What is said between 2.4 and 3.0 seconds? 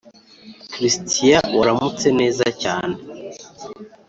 cyane